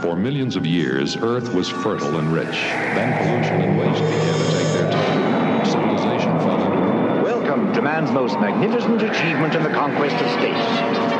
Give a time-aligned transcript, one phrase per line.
[0.00, 2.56] For millions of years, Earth was fertile and rich.
[2.94, 5.64] Then pollution and waste began to take their toll.
[5.64, 10.66] Civilization fell into Welcome to man's most magnificent achievement in the conquest of space.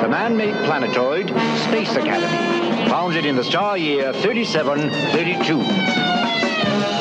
[0.03, 1.29] The man-made planetoid,
[1.69, 2.89] Space Academy.
[2.89, 6.92] Founded in the star year 3732.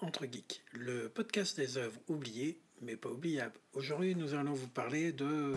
[0.00, 3.58] Entre Geeks, le podcast des œuvres oubliées mais pas oubliables.
[3.72, 5.56] Aujourd'hui, nous allons vous parler de.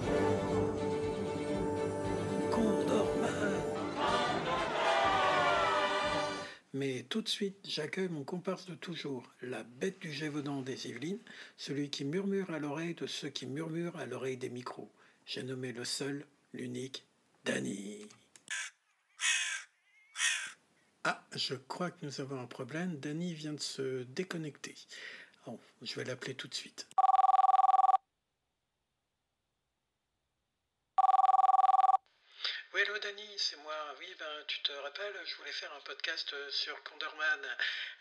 [6.74, 11.22] Mais tout de suite, j'accueille mon comparse de toujours, la bête du Gévaudan des Yvelines,
[11.56, 14.92] celui qui murmure à l'oreille de ceux qui murmurent à l'oreille des micros.
[15.28, 17.06] J'ai nommé le seul, l'unique,
[17.46, 18.08] Danny.
[21.06, 23.00] Ah, je crois que nous avons un problème.
[23.00, 24.76] Danny vient de se déconnecter.
[25.82, 26.88] Je vais l'appeler tout de suite.
[32.74, 33.76] Oui, hello Danny, c'est moi.
[34.00, 37.40] Oui, ben, tu te rappelles, je voulais faire un podcast euh, sur Condorman.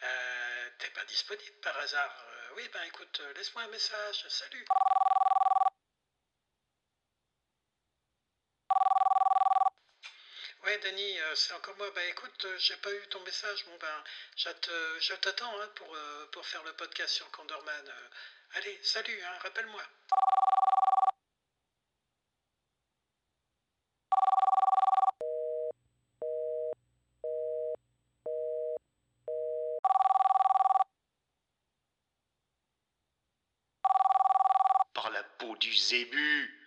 [0.03, 4.25] Euh, T'es pas disponible par hasard Euh, Oui, ben écoute, laisse-moi un message.
[4.29, 4.65] Salut
[10.83, 11.89] Danny, euh, c'est encore moi.
[11.95, 13.65] Bah écoute, euh, j'ai pas eu ton message.
[13.67, 14.05] Bon ben,
[14.37, 17.93] je t'attends hein, pour, euh, pour faire le podcast sur Condorman.
[18.55, 19.83] Allez, salut, hein, rappelle-moi.
[34.95, 36.59] par la peau du zébu.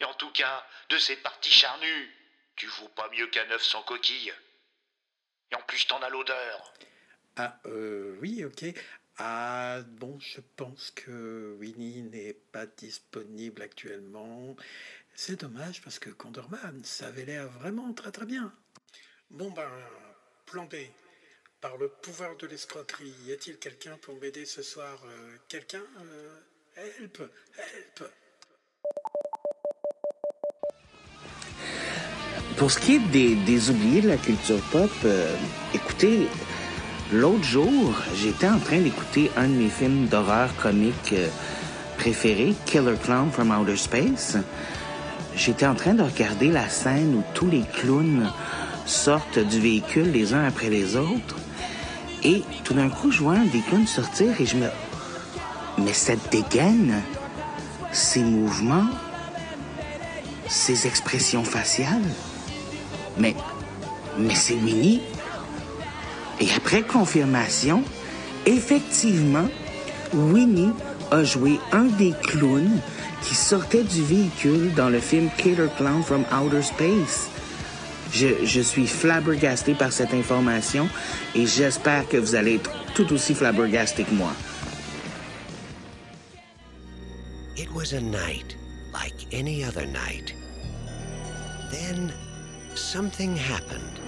[0.00, 2.14] Et en tout cas, de cette partie charnue,
[2.58, 4.32] tu vaux pas mieux qu'un œuf sans coquille.
[5.50, 6.74] Et en plus, t'en as l'odeur.
[7.36, 8.64] Ah, euh, oui, ok.
[9.16, 14.56] Ah, bon, je pense que Winnie n'est pas disponible actuellement.
[15.14, 18.52] C'est dommage parce que Condorman, ça avait l'air vraiment très très bien.
[19.30, 19.70] Bon, ben,
[20.46, 20.76] plan B.
[21.60, 26.40] Par le pouvoir de l'escroquerie, y a-t-il quelqu'un pour m'aider ce soir Euh, Quelqu'un Euh,
[26.76, 27.22] Help
[27.56, 28.04] Help
[32.58, 35.32] Pour ce qui est des, des oubliés de la culture pop, euh,
[35.74, 36.26] écoutez,
[37.12, 41.28] l'autre jour, j'étais en train d'écouter un de mes films d'horreur comique euh,
[41.98, 44.36] préférés, Killer Clown from Outer Space.
[45.36, 48.28] J'étais en train de regarder la scène où tous les clowns
[48.86, 51.36] sortent du véhicule les uns après les autres.
[52.24, 54.66] Et tout d'un coup, je vois un des clowns sortir et je me...
[55.78, 57.02] Mais cette dégaine,
[57.92, 58.88] ces mouvements,
[60.48, 62.02] ces expressions faciales,
[63.18, 63.34] mais,
[64.18, 65.02] mais c'est Winnie.
[66.40, 67.82] Et après confirmation,
[68.46, 69.48] effectivement,
[70.12, 70.72] Winnie
[71.10, 72.80] a joué un des clowns
[73.22, 77.28] qui sortait du véhicule dans le film Killer Clown from Outer Space.
[78.12, 80.88] Je, je suis flabbergasté par cette information
[81.34, 84.32] et j'espère que vous allez être tout aussi flabbergasté que moi.
[87.90, 88.54] A night
[88.92, 90.34] like any other night.
[91.70, 92.12] Then
[92.88, 93.98] something happened.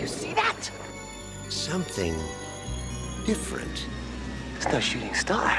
[0.00, 0.68] You see that?
[1.48, 2.16] Something
[3.24, 3.86] different.
[4.56, 5.54] It's no shooting star.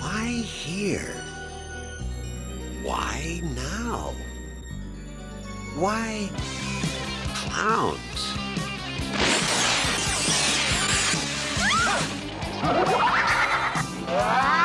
[0.00, 1.14] Why here?
[2.82, 4.12] Why now?
[5.78, 6.28] Why
[7.32, 7.98] clowns?
[14.16, 14.63] Ah!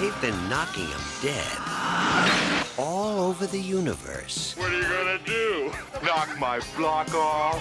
[0.00, 1.58] They've been knocking him dead
[2.78, 4.54] all over the universe.
[4.56, 5.72] What are you gonna do?
[6.04, 7.60] Knock my block off?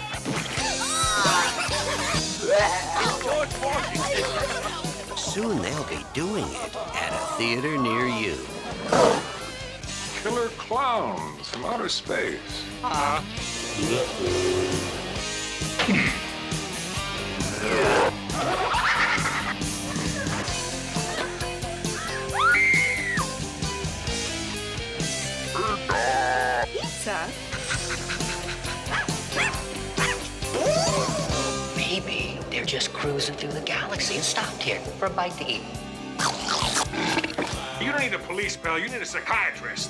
[5.18, 8.38] Soon they'll be doing it at a theater near you.
[10.22, 12.38] Killer clowns from outer space.
[12.84, 13.24] Maybe uh-huh.
[32.68, 35.64] just cruising through the galaxy and stopped here for a bite to eat.
[37.80, 39.90] You don't need a police pal, you need a psychiatrist.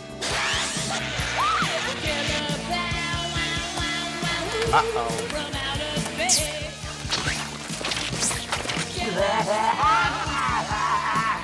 [4.70, 5.08] Uh oh.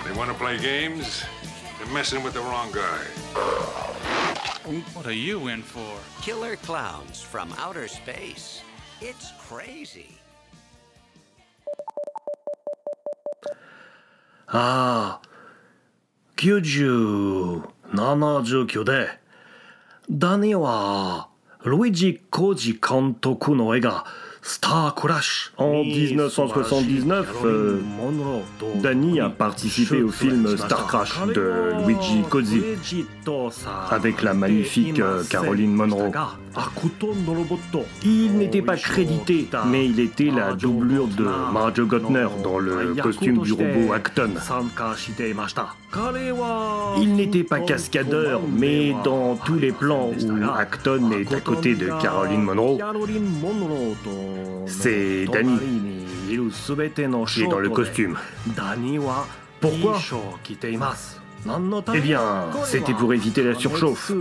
[0.05, 1.23] They want to play games?
[1.79, 2.99] They're messing with the wrong guy.
[4.93, 5.99] What are you in for?
[6.21, 8.61] Killer clowns from outer space.
[9.01, 10.19] It's crazy.
[14.52, 15.28] ああ、
[16.36, 17.62] 97
[18.44, 19.08] 状況で、
[20.10, 21.28] ダニは、
[21.64, 24.04] ルイージ・コージ監督の映画、
[24.42, 27.44] Star Crash en 1979.
[27.44, 27.80] euh,
[28.76, 32.62] Danny a participé au film Star Crash de Luigi Cozzi
[33.90, 36.10] avec la magnifique euh, Caroline Monroe.
[38.03, 43.39] Il n'était pas crédité, mais il était la doublure de Marjo Gottner dans le costume
[43.39, 44.31] du robot Acton.
[46.99, 51.89] Il n'était pas cascadeur, mais dans tous les plans où Acton est à côté de
[52.01, 52.77] Caroline Monroe,
[54.67, 55.57] c'est Danny
[57.25, 58.17] qui est dans le costume.
[59.59, 59.97] Pourquoi
[61.93, 62.21] Eh bien,
[62.65, 64.11] c'était pour éviter la surchauffe.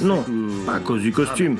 [0.00, 0.24] Non,
[0.68, 1.56] à cause du costume.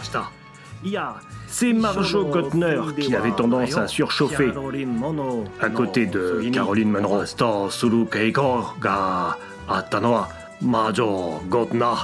[1.46, 4.52] C'est Marjo Gottner qui avait tendance à surchauffer
[5.60, 7.24] à côté de Caroline Monroe.
[10.60, 11.94] Marjo Gottner.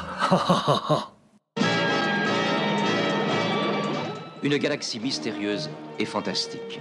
[4.43, 5.69] Une galaxie mystérieuse
[5.99, 6.81] et fantastique.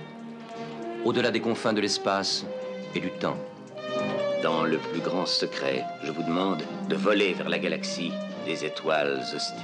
[1.04, 2.46] Au-delà des confins de l'espace
[2.96, 3.38] et du temps.
[4.44, 8.14] Dans le plus grand secret, je vous demande de voler vers la galaxie
[8.50, 9.60] des étoiles hostiles.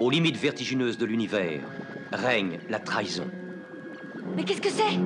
[0.00, 1.60] Aux limites vertigineuses de l'univers
[2.12, 3.30] règne la trahison.
[4.34, 4.96] Mais qu'est-ce que c'est?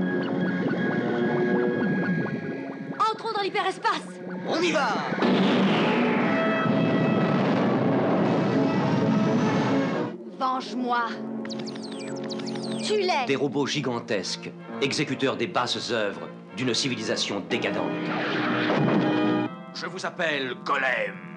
[3.12, 4.06] Entrons dans l'hyperespace
[4.48, 4.88] On y va
[10.38, 11.08] Venge-moi
[12.82, 14.50] Tue-les Des robots gigantesques,
[14.80, 16.26] exécuteurs des basses œuvres
[16.56, 17.92] d'une civilisation décadente.
[19.74, 21.29] Je vous appelle Golem.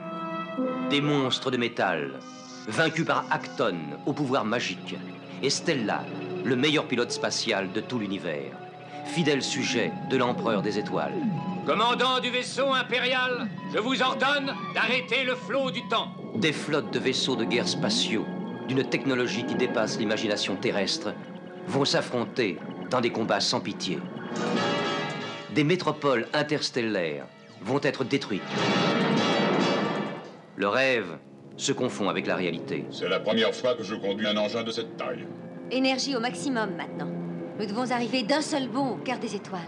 [0.90, 2.20] Des monstres de métal,
[2.68, 4.96] vaincus par Acton au pouvoir magique,
[5.42, 6.04] et Stella,
[6.44, 8.56] le meilleur pilote spatial de tout l'univers,
[9.06, 11.16] fidèle sujet de l'empereur des étoiles.
[11.66, 16.14] Commandant du vaisseau impérial, je vous ordonne d'arrêter le flot du temps.
[16.36, 18.26] Des flottes de vaisseaux de guerre spatiaux,
[18.68, 21.14] d'une technologie qui dépasse l'imagination terrestre,
[21.68, 22.60] vont s'affronter
[22.90, 24.00] dans des combats sans pitié.
[25.56, 27.26] Des métropoles interstellaires
[27.62, 28.42] vont être détruites.
[30.56, 31.18] Le rêve
[31.58, 32.86] se confond avec la réalité.
[32.92, 35.26] C'est la première fois que je conduis un engin de cette taille.
[35.72, 37.10] Énergie au maximum maintenant.
[37.60, 39.62] Nous devons arriver d'un seul bond au cœur des étoiles.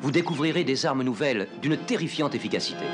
[0.00, 2.84] Vous découvrirez des armes nouvelles d'une terrifiante efficacité.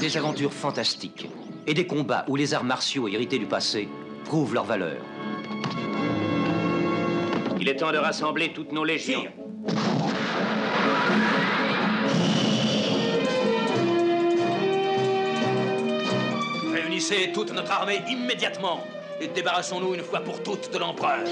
[0.00, 1.28] Des aventures fantastiques
[1.66, 3.88] et des combats où les arts martiaux hérités du passé
[4.24, 4.96] prouvent leur valeur.
[7.60, 9.24] Il est temps de rassembler toutes nos légions.
[16.72, 18.80] Réunissez toute notre armée immédiatement
[19.20, 21.24] et débarrassons-nous une fois pour toutes de l'empereur.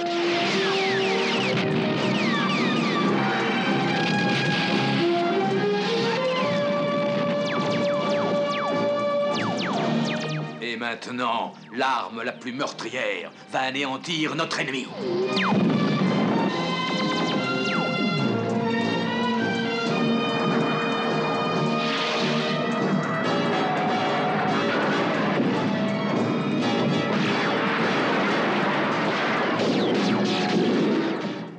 [10.84, 14.86] Maintenant, l'arme la plus meurtrière va anéantir notre ennemi.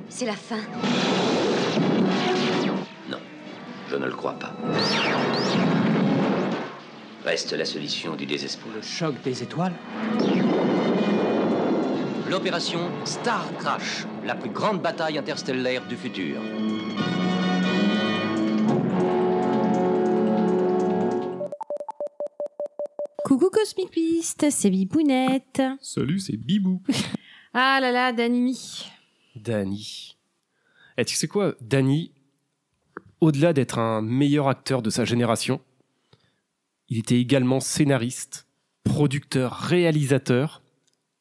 [0.08, 0.56] C'est la fin.
[3.10, 3.18] Non,
[3.90, 4.52] je ne le crois pas.
[7.26, 8.72] Reste la solution du désespoir.
[8.72, 9.74] Le choc des étoiles
[12.30, 16.40] L'opération Star Crash, la plus grande bataille interstellaire du futur.
[23.24, 25.62] Coucou Cosmic Beast, c'est Bibounette.
[25.80, 26.80] Salut, c'est Bibou.
[27.58, 28.86] Ah là là, Dani.
[29.34, 30.18] Danny.
[30.98, 32.12] Et tu sais quoi, Danny,
[33.20, 35.62] au-delà d'être un meilleur acteur de sa génération,
[36.88, 38.46] il était également scénariste,
[38.84, 40.62] producteur, réalisateur,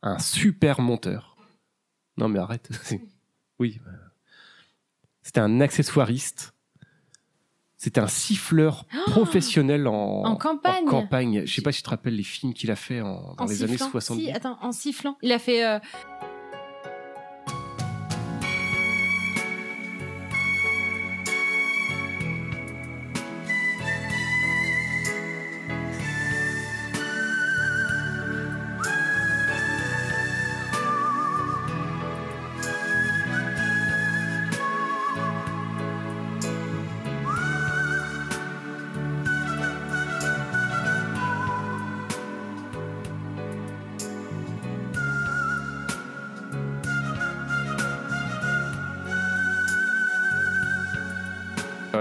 [0.01, 1.37] un super monteur.
[2.17, 2.69] Non mais arrête.
[3.59, 3.79] Oui.
[5.23, 6.53] C'était un accessoiriste.
[7.77, 10.83] C'était un siffleur Oh professionnel en, En campagne.
[10.87, 11.43] en campagne.
[11.45, 13.45] Je sais pas si tu te rappelles les films qu'il a fait en- dans En
[13.45, 13.91] les années sifflant.
[13.91, 14.23] 70.
[14.25, 15.17] Si, attends, en sifflant.
[15.21, 15.65] Il a fait.
[15.65, 15.79] euh,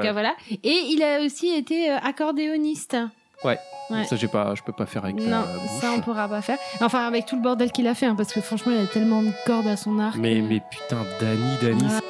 [0.05, 0.35] cas, voilà.
[0.63, 2.97] Et il a aussi été euh, accordéoniste.
[3.45, 3.59] Ouais.
[3.91, 4.05] Ouais.
[4.05, 5.81] Ça, j'ai pas, je peux pas faire avec Non, bouche.
[5.83, 6.57] ça on pourra pas faire.
[6.81, 9.23] Enfin, avec tout le bordel qu'il a fait, hein, parce que franchement, il a tellement
[9.23, 10.17] de cordes à son arc.
[10.17, 11.03] Mais, mais putain.
[11.03, 11.07] Ouais.
[11.61, 12.01] C'était Ah,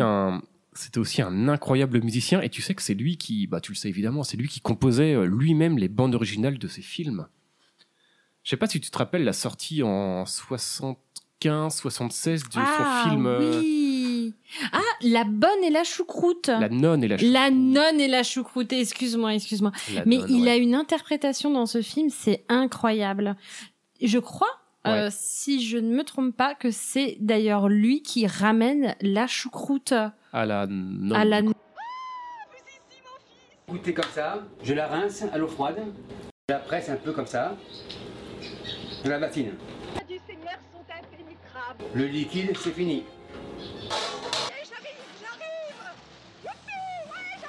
[0.00, 0.36] aussi Danny.
[0.36, 0.42] un,
[0.72, 2.40] c'était aussi un incroyable musicien.
[2.40, 4.60] Et tu sais que c'est lui qui, bah tu le sais évidemment, c'est lui qui
[4.60, 7.26] composait euh, lui-même les bandes originales de ses films.
[8.42, 13.10] Je sais pas si tu te rappelles la sortie en 75, 76 de ah, son
[13.10, 14.34] film euh, oui.
[14.72, 16.48] Ah, la bonne et la choucroute.
[16.48, 18.72] La nonne et la La nonne et la choucroute.
[18.72, 19.72] Excuse-moi, excuse-moi.
[20.06, 20.50] Mais nonne, il ouais.
[20.50, 23.36] a une interprétation dans ce film, c'est incroyable.
[24.02, 28.94] Je crois, euh, si je ne me trompe pas, que c'est d'ailleurs lui qui ramène
[29.00, 29.92] la choucroute
[30.32, 31.12] à la nonne.
[31.16, 31.42] à la.
[33.68, 35.78] Goûter comme ça, je la rince à l'eau froide,
[36.48, 37.56] je la presse un peu comme ça,
[39.04, 39.52] je la battine.
[40.08, 41.84] du Seigneur sont impénétrables.
[41.94, 43.04] Le liquide, c'est fini.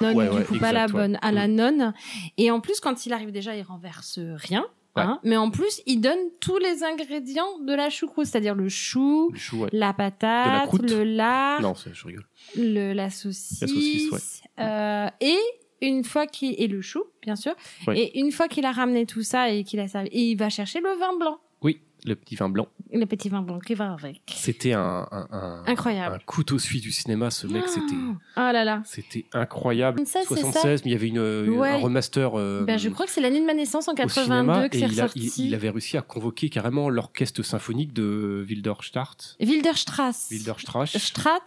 [0.00, 1.54] nonne, Ouais, du ouais, coup pas la bonne, à la Mm.
[1.54, 1.94] nonne.
[2.36, 4.64] Et en plus, quand il arrive déjà, il renverse rien.
[4.94, 5.02] Ouais.
[5.04, 9.30] hein, mais en plus, il donne tous les ingrédients de la choucroute, c'est-à-dire le chou,
[9.32, 9.68] Le chou, ouais.
[9.72, 12.26] la patate, le lard, Non, c'est- je rigole.
[12.56, 14.64] le, la saucisse, La saucisse, ouais.
[14.64, 15.38] euh, et
[15.80, 17.54] une fois qu'il et le chou, bien sûr.
[17.94, 20.48] Et une fois qu'il a ramené tout ça et qu'il a servi, et il va
[20.50, 22.66] chercher le vin blanc, Oui, le petit vin blanc.
[22.92, 24.20] le petit vin blanc qui va avec.
[24.28, 26.16] C'était un, un, un- Incroyable.
[26.16, 27.94] un couteau suisse du cinéma, ce mec, c'était.
[28.36, 28.82] Oh là là.
[28.84, 30.04] C'était incroyable.
[30.06, 30.40] Ça, c'est ça.
[30.42, 31.20] 76, mais il y avait une,
[31.56, 31.70] Ouais.
[31.70, 34.24] un remaster euh, Ben, je crois que c'est l'année de ma naissance en au 82
[34.24, 35.32] cinéma que c'est a- ressorti.
[35.38, 39.36] il- il avait réussi à convoquer carrément l'orchestre symphonique de Wilderstadt.
[39.40, 40.28] Wilderstrass.
[40.30, 40.96] Wilderstrass.
[40.98, 41.38] Strat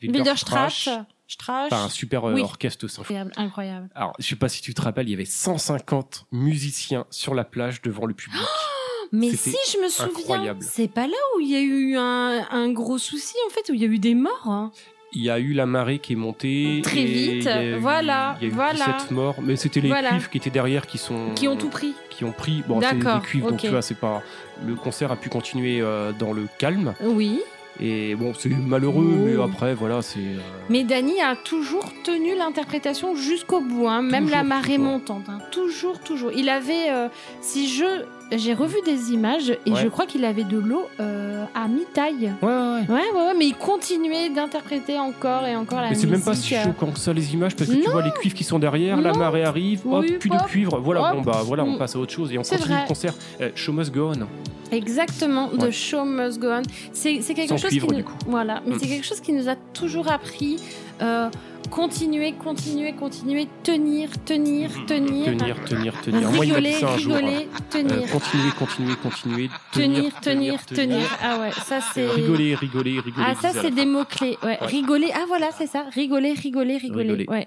[0.00, 0.86] Wilderstrass.
[0.86, 0.88] Wilderstrass.
[1.26, 1.72] Strass.
[1.72, 2.42] Enfin, un super euh, Oui.
[2.42, 3.20] orchestre symphonique.
[3.22, 3.88] Incroyable, incroyable.
[3.94, 7.44] Alors, je sais pas si tu te rappelles, il y avait 150 musiciens sur la
[7.44, 8.40] plage devant le public.
[9.14, 12.70] Mais si je me souviens, c'est pas là où il y a eu un, un
[12.72, 14.46] gros souci en fait, où il y a eu des morts.
[14.46, 14.72] hein.
[15.16, 16.80] Il y a eu la marée qui est montée.
[16.82, 18.84] Très et vite, eu- voilà, Il y a eu voilà.
[18.98, 20.08] 17 morts, mais c'était les Voilà.
[20.08, 21.34] cuivres qui étaient derrière qui sont.
[21.36, 21.94] Qui ont tout pris.
[22.10, 22.64] Qui ont pris.
[22.66, 24.22] Bon, c'est D'accord, des cuivres, donc tu vois, c'est pas.
[24.66, 26.94] Le concert a pu continuer euh, dans le calme.
[27.00, 27.40] Oui.
[27.80, 29.24] Et bon, c'est malheureux, Oh.
[29.24, 30.18] mais après, voilà, c'est.
[30.20, 35.24] euh, Mais Danny a toujours tenu l'interprétation jusqu'au bout, hein, même Toujours, la marée montante.
[35.28, 35.38] hein.
[35.50, 36.30] Toujours, toujours.
[36.32, 37.08] Il avait, euh,
[37.40, 39.80] si je, j'ai revu des images et Ouais.
[39.82, 42.32] je crois qu'il avait de l'eau euh, à mi-taille.
[42.42, 46.04] Ouais, ouais, ouais, ouais, ouais, mais il continuait d'interpréter encore et encore la Mais musique.
[46.06, 48.34] c'est même pas si choquant que ça les images parce que tu vois les cuivres
[48.34, 51.16] qui sont derrière, la marée arrive, hop, Oui, plus hop, de cuivre, voilà, hop.
[51.16, 51.78] bon bah voilà, on Mm.
[51.78, 52.82] passe à autre chose et on continue vrai.
[52.82, 53.14] le concert.
[53.40, 54.26] Euh, show must go on.
[54.74, 55.48] Exactement.
[55.48, 56.62] The Show Must Go On.
[56.92, 58.78] C'est quelque Sans chose cuivre, qui nous, voilà, mais Mm.
[58.80, 60.58] c'est quelque chose qui nous a toujours appris.
[61.02, 61.28] euh,
[61.70, 66.30] continuer, continuer, continuer, tenir, tenir, tenir, Tenir, tenir, tenir.
[66.30, 66.90] Moi, rigoler, jour.
[66.96, 69.50] rigoler, tenir, Euh, continuer, continuer, continuer.
[69.72, 71.06] tenir, tenir, tenir.
[71.22, 72.06] Ah ouais, ça c'est.
[72.08, 73.26] Rigoler, rigoler, rigoler.
[73.28, 74.36] Ah ça c'est des mots clés.
[74.42, 74.58] Ouais.
[74.60, 74.66] Ouais.
[74.66, 75.10] rigoler.
[75.14, 75.86] Ah voilà, c'est ça.
[75.92, 77.02] Rigoler, rigoler, rigoler.
[77.02, 77.26] Rigoler.
[77.28, 77.46] Ouais.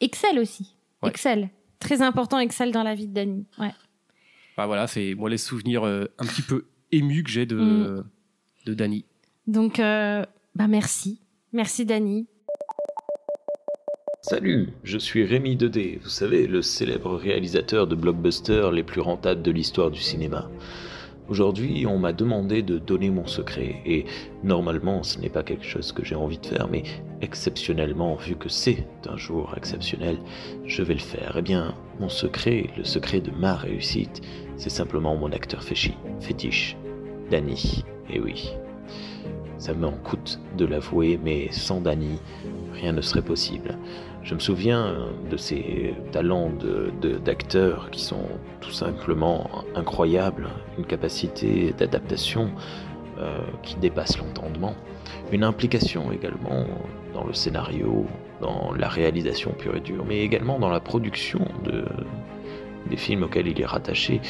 [0.00, 0.74] Excel aussi.
[1.02, 1.10] Ouais.
[1.10, 1.50] Excel.
[1.78, 3.44] Très important, Excel dans la vie de Dany.
[3.58, 3.72] Ouais.
[4.56, 8.04] Bah voilà, c'est moi les souvenirs euh, un petit peu émus que j'ai de, Mm.
[8.66, 9.04] de Dany.
[9.46, 11.20] Donc, euh, bah merci.
[11.52, 12.26] Merci Dany.
[14.24, 19.42] Salut, je suis Rémi Dedé, vous savez, le célèbre réalisateur de blockbusters les plus rentables
[19.42, 20.48] de l'histoire du cinéma.
[21.28, 24.04] Aujourd'hui, on m'a demandé de donner mon secret, et
[24.44, 26.84] normalement, ce n'est pas quelque chose que j'ai envie de faire, mais
[27.20, 30.18] exceptionnellement, vu que c'est un jour exceptionnel,
[30.66, 31.34] je vais le faire.
[31.36, 34.20] Eh bien, mon secret, le secret de ma réussite,
[34.56, 36.76] c'est simplement mon acteur fétiche,
[37.28, 37.84] Danny.
[38.08, 38.52] Et oui,
[39.58, 42.20] ça m'en coûte de l'avouer, mais sans Danny,
[42.72, 43.76] rien ne serait possible.
[44.24, 44.94] Je me souviens
[45.30, 47.18] de ses talents de- de-
[47.90, 48.28] qui sont
[48.60, 50.48] tout simplement incroyables,
[50.78, 52.50] une capacité d'adaptation
[53.18, 54.74] euh, qui dépasse l'entendement,
[55.32, 56.64] une implication également
[57.14, 58.06] dans le scénario,
[58.40, 61.84] dans la réalisation pure et dure, mais également dans la production de,
[62.88, 64.20] des films auxquels il est rattaché,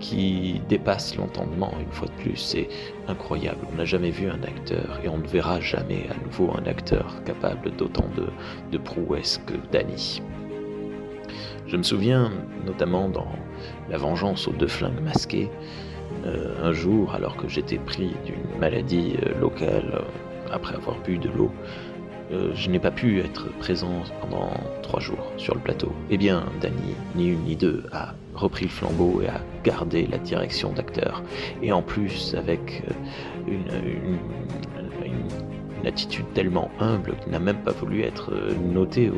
[0.00, 2.36] qui dépasse l'entendement une fois de plus.
[2.36, 2.68] C'est
[3.08, 3.58] incroyable.
[3.72, 7.22] On n'a jamais vu un acteur et on ne verra jamais à nouveau un acteur
[7.24, 8.08] capable d'autant
[8.70, 10.22] de, prouesses que Danny.
[11.66, 12.30] Je me souviens
[12.64, 13.28] notamment dans
[13.90, 15.50] La vengeance aux deux flingues masqués,
[16.24, 20.00] euh, un jour, alors que j'étais pris d'une maladie euh, locale euh,
[20.50, 21.50] après avoir bu de l'eau,
[22.30, 24.50] euh, je n'ai pas pu être présent pendant
[24.82, 25.92] trois jours sur le plateau.
[26.10, 30.18] Eh bien, Danny, ni une ni deux, a repris le flambeau et a gardé la
[30.18, 31.22] direction d'acteur.
[31.62, 32.82] Et en plus, avec
[33.48, 33.80] euh,
[35.04, 39.10] une, attitude tellement humble qu'il n'a même pas voulu être euh, noté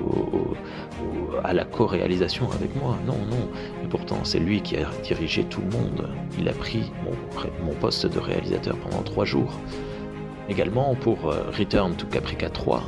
[1.42, 2.96] à la co-réalisation avec moi.
[3.06, 3.48] Non, non.
[3.82, 6.08] Et pourtant, c'est lui qui a dirigé tout le monde.
[6.38, 6.92] Il a pris
[7.64, 9.58] mon poste de réalisateur pendant trois jours.
[10.48, 12.82] Également pour euh, Return to Caprica 3.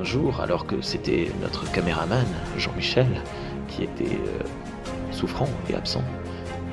[0.00, 2.26] Un jour, alors que c'était notre caméraman,
[2.58, 3.22] Jean-Michel,
[3.68, 6.04] qui était euh, souffrant et absent,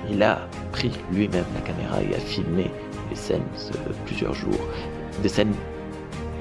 [0.09, 2.71] il a pris lui-même la caméra et a filmé
[3.09, 3.43] les scènes
[4.05, 4.59] plusieurs jours.
[5.21, 5.53] Des scènes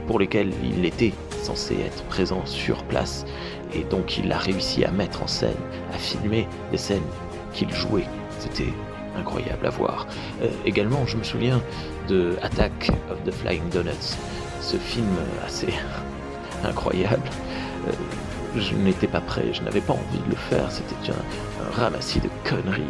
[0.06, 1.12] pour lesquelles il était
[1.42, 3.24] censé être présent sur place.
[3.72, 5.54] Et donc il a réussi à mettre en scène,
[5.94, 7.06] à filmer des scènes
[7.52, 8.06] qu'il jouait.
[8.38, 8.72] C'était
[9.16, 10.06] incroyable à voir.
[10.42, 11.62] Euh, également, je me souviens
[12.10, 14.16] de Attack of the Flying Donuts,
[14.60, 15.06] ce film
[15.46, 15.72] assez
[16.64, 17.22] incroyable.
[17.86, 17.92] Euh,
[18.56, 22.28] je n'étais pas prêt, je n'avais pas envie de le faire, c'était un, ramassis de
[22.44, 22.82] conneries,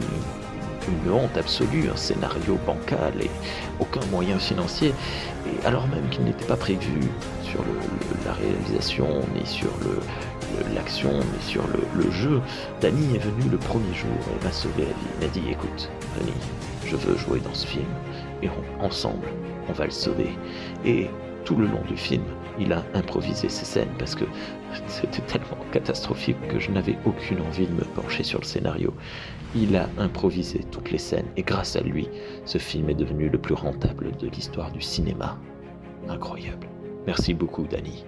[0.88, 3.30] une honte absolue, un scénario bancal et
[3.78, 4.94] aucun moyen financier,
[5.46, 7.00] et alors même qu'il n'était pas prévu
[7.42, 7.62] sur
[8.24, 9.68] la réalisation, ni sur
[10.74, 11.62] l'action, ni sur
[11.94, 12.40] le, jeu,
[12.80, 14.94] Danny est venu le premier jour et m'a sauvé la vie.
[15.20, 16.32] Il m'a dit écoute, Danny,
[16.86, 17.86] je veux jouer dans ce film,
[18.42, 18.48] et
[18.80, 19.26] ensemble,
[19.68, 20.30] on va le sauver.
[20.84, 21.08] Et
[21.44, 22.22] tout le long du film,
[22.58, 24.24] il a improvisé ses scènes parce que
[24.86, 28.94] c'était tellement catastrophique que je n'avais aucune envie de me pencher sur le scénario.
[29.54, 32.08] Il a improvisé toutes les scènes et grâce à lui,
[32.44, 35.38] ce film est devenu le plus rentable de l'histoire du cinéma.
[36.08, 36.68] Incroyable.
[37.06, 38.04] Merci beaucoup, Danny.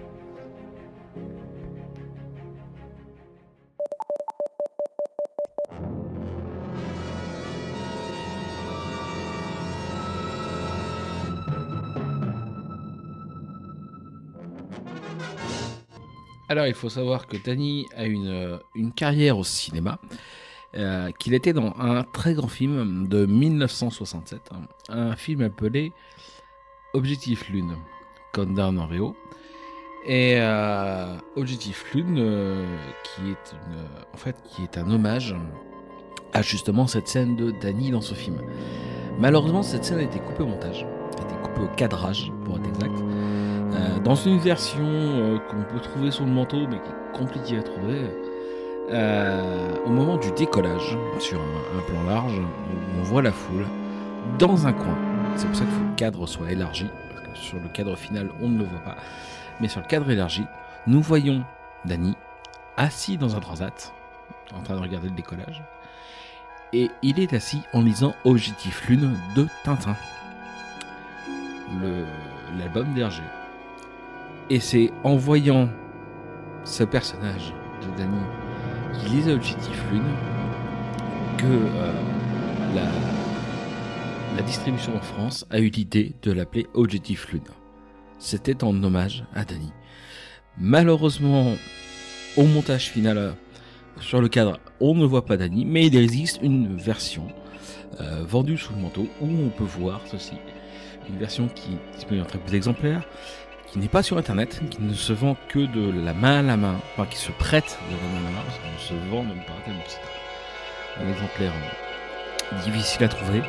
[16.53, 19.97] Alors, il faut savoir que Danny a une, euh, une carrière au cinéma,
[20.75, 24.57] euh, qu'il était dans un très grand film de 1967, hein.
[24.87, 25.93] un film appelé
[26.93, 27.75] Objectif Lune,
[28.33, 29.15] Countdown en.
[30.05, 32.23] Et euh, Objectif Lune,
[33.03, 33.55] qui est
[34.13, 35.35] en fait, qui est un hommage
[36.33, 38.39] à justement cette scène de Danny dans ce film.
[39.17, 42.69] Malheureusement, cette scène a été coupée au montage, a été coupée au cadrage, pour être
[42.69, 42.99] exact.
[43.73, 47.57] Euh, dans une version euh, qu'on peut trouver sous le manteau, mais qui est compliquée
[47.57, 48.11] à trouver,
[48.91, 52.39] euh, au moment du décollage, sur un, plan large,
[52.99, 53.65] on, voit la foule
[54.37, 54.97] dans un coin.
[55.35, 57.95] C'est pour ça qu'il faut que le cadre soit élargi, parce que sur le cadre
[57.95, 58.97] final, on ne le voit pas.
[59.59, 60.45] Mais sur le cadre élargi,
[60.85, 61.43] nous voyons
[61.85, 62.15] Danny
[62.77, 63.91] assis dans un transat,
[64.53, 65.63] en train de regarder le décollage.
[66.73, 69.95] Et il est assis en lisant Objectif Lune de Tintin,
[72.57, 73.23] l'album d'Hergé.
[74.49, 75.69] Et c'est en voyant
[76.63, 78.21] ce personnage de Danny
[78.93, 80.03] qui lisait Objectif Lune
[81.37, 81.93] que euh,
[82.75, 82.85] la,
[84.35, 87.41] la distribution en France a eu l'idée de l'appeler Objectif Lune.
[88.19, 89.71] C'était en hommage à Danny.
[90.57, 91.53] Malheureusement,
[92.37, 93.31] au montage final euh,
[93.99, 97.27] sur le cadre, on ne voit pas Danny, mais il existe une version
[98.01, 100.33] euh, vendue sous le manteau où on peut voir ceci.
[101.09, 103.03] Une version qui est disponible en très peu d'exemplaires,
[103.73, 106.57] qui n'est pas sur internet, qui ne se vend que de la main à la
[106.57, 109.23] main, enfin qui se prête de la main à la main, parce qu'on se vend
[109.23, 111.51] même pas tellement c'est un exemplaire
[112.53, 113.41] euh, difficile à trouver,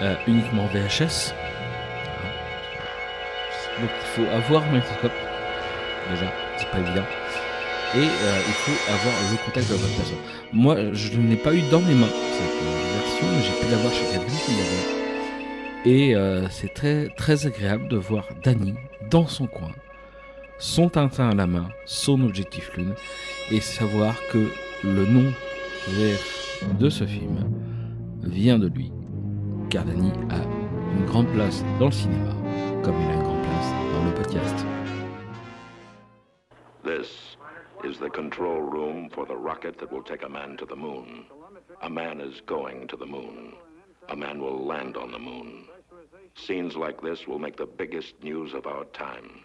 [0.00, 1.34] euh, uniquement VHS.
[3.80, 5.12] Donc il faut avoir un magnétoscope,
[6.08, 7.06] déjà, c'est pas évident.
[7.96, 9.90] Et euh, il faut avoir le contact de la bonne.
[10.52, 13.92] Moi, je ne l'ai pas eu dans mes mains, cette version, mais j'ai pu l'avoir
[13.92, 15.03] chez quelqu'un qui l'avait.
[15.86, 18.74] Et euh, c'est très, très agréable de voir Danny
[19.10, 19.72] dans son coin,
[20.58, 22.94] son Tintin à la main, son objectif lune,
[23.50, 24.48] et savoir que
[24.82, 25.30] le nom
[26.78, 27.50] de ce film
[28.22, 28.92] vient de lui.
[29.68, 30.38] Car Danny a
[30.96, 32.32] une grande place dans le cinéma,
[32.82, 34.66] comme il a une grande place dans le podcast.
[36.82, 37.36] This
[37.84, 41.26] is the control room for the rocket that will take a man to the moon.
[41.82, 43.52] A man is going to the moon.
[44.08, 45.66] A man will land on the moon.
[46.36, 49.44] Scenes like this will make the biggest news of our time.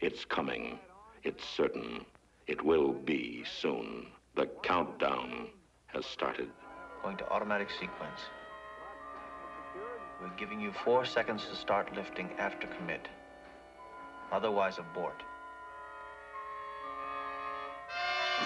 [0.00, 0.78] It's coming.
[1.22, 2.04] It's certain.
[2.46, 4.08] It will be soon.
[4.34, 5.48] The countdown
[5.86, 6.48] has started.
[7.02, 8.20] Going to automatic sequence.
[10.20, 13.08] We're giving you four seconds to start lifting after commit.
[14.32, 15.22] Otherwise, abort.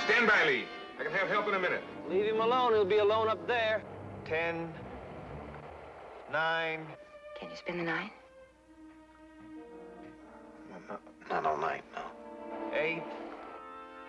[0.04, 0.64] Stand by, Lee.
[0.98, 1.82] I can have help in a minute.
[2.08, 2.72] Leave him alone.
[2.72, 3.82] He'll be alone up there.
[4.24, 4.72] Ten,
[6.32, 6.86] nine,
[7.44, 8.10] can you spend the night?
[10.88, 12.02] not, not all night, no.
[12.76, 13.02] Eight.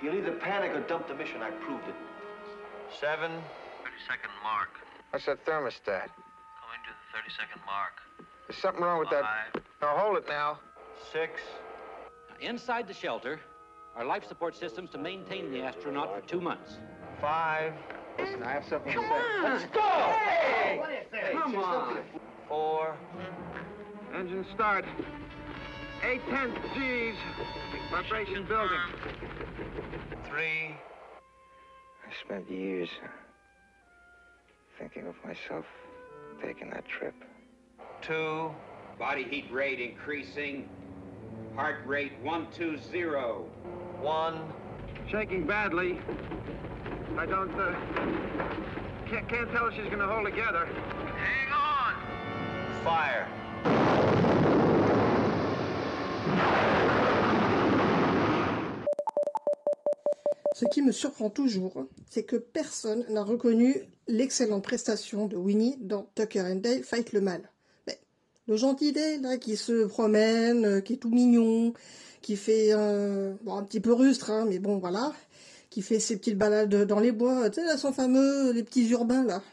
[0.01, 1.41] He'll either panic or dump the mission.
[1.41, 1.95] I proved it.
[2.99, 3.31] Seven.
[3.31, 4.69] 30-second mark.
[5.11, 6.07] What's that thermostat?
[6.07, 7.93] Going to the 30-second mark.
[8.47, 9.23] There's something wrong with that.
[9.81, 10.59] Now, hold it now.
[11.11, 11.41] Six.
[12.39, 13.39] Inside the shelter
[13.95, 16.77] are life support systems to maintain the astronaut for two months.
[17.21, 17.73] Five.
[18.17, 19.15] Listen, I have something Come to say.
[19.15, 19.43] on.
[19.43, 19.81] Let's go!
[19.81, 20.77] Hey!
[20.79, 21.21] What is this?
[21.33, 21.97] Come Just on.
[22.49, 22.97] Look at- Four.
[24.13, 24.85] Engine start.
[26.03, 27.15] Eight tenths G's.
[27.91, 28.79] Vibration building.
[30.25, 30.75] Three.
[32.07, 32.89] I spent years
[34.79, 35.65] thinking of myself
[36.43, 37.15] taking that trip.
[38.01, 38.51] Two.
[38.99, 40.69] Body heat rate increasing.
[41.55, 43.03] Heart rate 120.
[44.01, 44.53] One.
[45.09, 45.99] Shaking badly.
[47.17, 47.73] I don't, uh,
[49.07, 50.67] can't, can't tell if she's gonna hold together.
[60.53, 63.75] Ce qui me surprend toujours, c'est que personne n'a reconnu
[64.07, 67.51] l'excellente prestation de Winnie dans Tucker and Dale Fight le Mal.
[67.87, 67.99] Mais
[68.47, 71.73] le gentil Dale, là, qui se promène, euh, qui est tout mignon,
[72.21, 75.11] qui fait euh, un petit peu rustre, hein, mais bon, voilà,
[75.69, 78.87] qui fait ses petites balades dans les bois, tu sais, là, son fameux, les petits
[78.89, 79.43] urbains, là.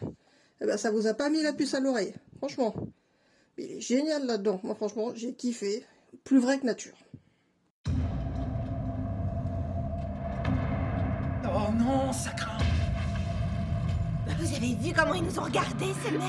[0.60, 2.74] Eh ben, ça vous a pas mis la puce à l'oreille, franchement.
[3.56, 4.60] Mais il est génial là-dedans.
[4.62, 5.84] Moi, franchement, j'ai kiffé.
[6.24, 6.96] Plus vrai que nature.
[11.54, 12.58] Oh non, ça craint
[14.38, 16.22] Vous avez vu comment ils nous ont regardés, ces mecs?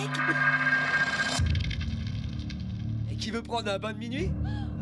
[3.12, 4.32] Et qui veut prendre un bain de minuit?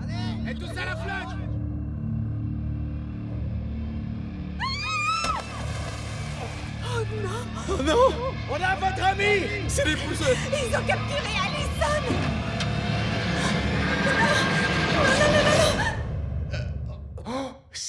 [0.04, 0.51] Allez!
[0.51, 1.38] Et tous à la flaque!
[6.93, 7.30] Oh non!
[7.69, 8.34] Oh non!
[8.51, 10.36] On a votre ami C'est les pousseurs.
[10.51, 12.30] Ils ont capturé Allison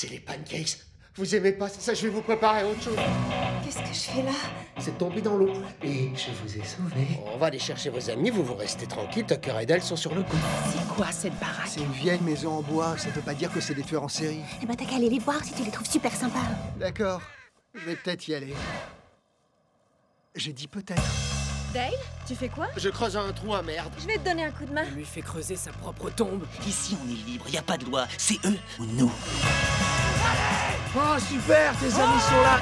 [0.03, 0.79] C'est les pancakes
[1.15, 2.97] Vous aimez pas ça Je vais vous préparer autre chose
[3.63, 4.33] Qu'est-ce que je fais là?
[4.81, 5.53] C'est tombé dans l'eau.
[5.85, 7.07] Et je vous ai sauvé.
[7.33, 10.13] On va aller chercher vos amis, vous vous restez tranquille, Tucker et Dale sont sur
[10.13, 10.37] le coup.
[10.73, 11.69] C'est quoi cette baraque?
[11.69, 14.09] C'est une vieille maison en bois, ça veut pas dire que c'est des tueurs en
[14.09, 14.41] série.
[14.61, 16.41] Eh ben t'as qu'à aller les voir si tu les trouves super sympas.
[16.81, 17.23] D'accord,
[17.73, 18.55] je vais peut-être y aller.
[20.35, 21.32] J'ai dit peut-être.
[21.73, 21.91] Dale,
[22.27, 22.67] tu fais quoi?
[22.77, 23.91] Je creuse un trou à merde.
[23.99, 24.85] Je vais te donner un coup de main.
[24.89, 26.45] Il lui fait creuser sa propre tombe.
[26.67, 28.07] Ici, on est libre, y a pas de loi.
[28.19, 29.13] C'est eux ou nous.
[30.95, 32.61] Oh super, tes amis sont là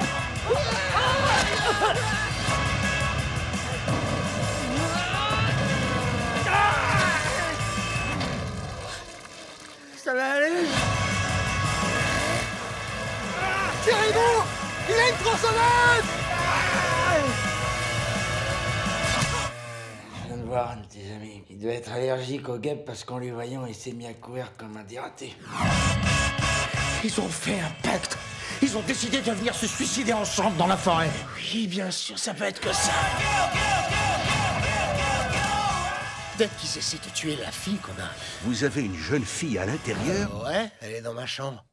[9.97, 10.67] Ça va aller?
[14.15, 14.45] Bon
[14.89, 16.20] Il a une tronçonneuse
[20.51, 23.67] voir un de tes amis qui devait être allergique aux guêpes parce qu'en lui voyant,
[23.67, 25.33] il s'est mis à courir comme un dératé.
[27.05, 28.19] Ils ont fait un pacte
[28.61, 32.35] Ils ont décidé de venir se suicider ensemble dans la forêt Oui, bien sûr, ça
[32.35, 32.91] peut être que ça
[36.37, 38.11] Peut-être qu'ils essaient de tuer la fille qu'on a.
[38.43, 40.43] Vous avez une jeune fille à l'intérieur?
[40.45, 41.65] Ouais, elle est dans ma chambre.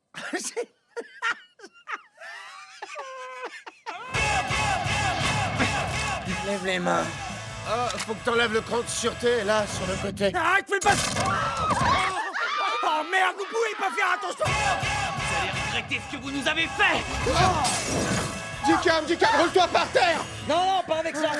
[6.45, 7.03] Lève les mains.
[7.69, 10.33] Oh, faut que t'enlèves le cran de sûreté, là, sur le côté.
[10.33, 10.95] Arrête, fais pas
[12.83, 16.67] Oh merde, vous pouvez pas faire attention Vous allez regretter ce que vous nous avez
[16.67, 17.03] fait
[18.65, 21.31] Du calme, du calme, roule-toi par terre Non, non, pas avec ça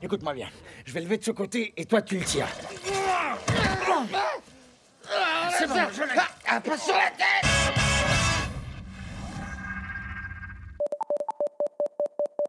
[0.00, 0.48] Écoute-moi bien,
[0.84, 2.46] je vais lever de ce côté et toi tu le tires.
[5.58, 6.20] C'est bon, je l'ai.
[6.46, 7.85] Ah, pas sur la tête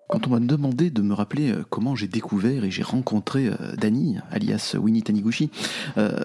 [0.08, 3.76] Quand on m'a demandé de me rappeler euh, comment j'ai découvert et j'ai rencontré euh,
[3.78, 5.50] Danny, alias Winnie Taniguchi,
[5.98, 6.24] euh,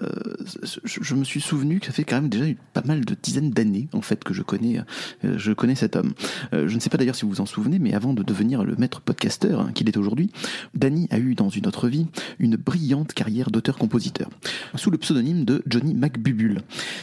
[0.85, 3.89] je, me suis souvenu que ça fait quand même déjà pas mal de dizaines d'années
[3.91, 4.79] en fait que je connais,
[5.25, 6.13] euh, je connais cet homme.
[6.53, 8.75] Je ne sais pas d'ailleurs si vous vous en souvenez, mais avant de devenir le
[8.77, 10.31] maître podcasteur hein, qu'il est aujourd'hui,
[10.75, 12.07] Danny a eu dans une autre vie
[12.39, 14.29] une brillante carrière d'auteur-compositeur,
[14.75, 16.61] sous le pseudonyme de Johnny McBubule.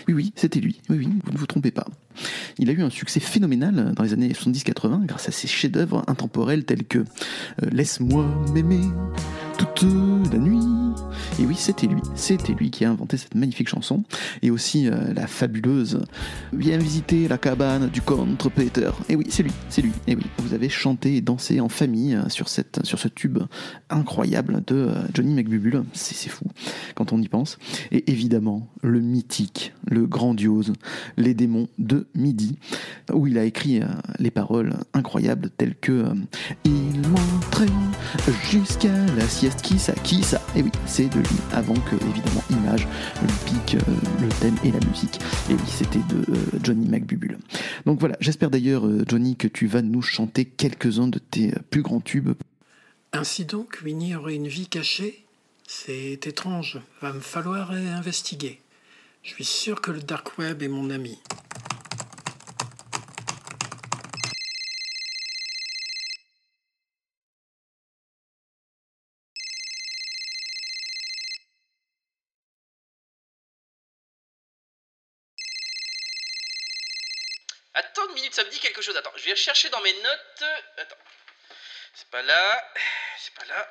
[0.08, 0.80] Oui, oui, c'était lui.
[0.88, 1.86] Oui, oui, vous ne vous trompez pas.
[2.58, 6.64] Il a eu un succès phénoménal dans les années 70-80 grâce à ses chefs-d'œuvre intemporels
[6.64, 8.82] tels que euh, Laisse-moi m'aimer
[9.60, 10.58] toute la nuit.
[11.38, 14.02] Et oui, c'était lui, c'était lui qui a inventé cette magnifique chanson
[14.42, 16.02] et aussi euh, la fabuleuse
[16.52, 18.90] Viens visiter la cabane du contre Peter.
[19.08, 19.92] Et oui, c'est lui, c'est lui.
[20.06, 23.38] Et oui, vous avez chanté et dansé en famille euh, sur cette ce tube
[23.88, 25.84] incroyable de euh, Johnny McBubule.
[25.92, 26.44] C'est fou
[26.94, 27.58] quand on y pense.
[27.92, 30.72] Et évidemment, le mythique, le grandiose,
[31.16, 32.58] les démons de midi,
[33.12, 33.80] où il a écrit
[34.18, 36.04] les paroles incroyables telles que
[36.64, 37.00] Il
[38.50, 39.06] jusqu'à
[39.56, 42.86] qui ça, qui ça Et oui, c'est de lui, avant que, évidemment, Image
[43.22, 45.18] lui pique euh, le thème et la musique.
[45.48, 47.38] Et oui, c'était de euh, Johnny McBubule.
[47.86, 51.82] Donc voilà, j'espère d'ailleurs, euh, Johnny, que tu vas nous chanter quelques-uns de tes plus
[51.82, 52.32] grands tubes.
[53.12, 55.24] Ainsi donc, Winnie aurait une vie cachée
[55.66, 58.60] C'est étrange, va me falloir investiguer.
[59.22, 61.18] Je suis sûr que le dark web est mon ami.
[77.80, 78.96] Attends une minute, ça me dit quelque chose.
[78.96, 80.44] Attends, je vais chercher dans mes notes.
[80.76, 80.96] Attends.
[81.94, 82.74] C'est pas là.
[83.18, 83.70] C'est pas là.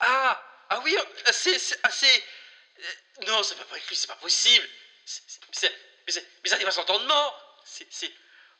[0.00, 1.58] Ah Ah oui, euh, c'est.
[1.58, 2.24] c'est- ah, c'est-
[2.78, 2.92] euh,
[3.26, 4.68] Non, peut pas lui, c'est pas possible.
[5.04, 6.78] C'est- c'est- c'est- Mais, c'est- mais ça dépasse.
[7.64, 7.92] C'est.
[7.92, 8.12] c'est-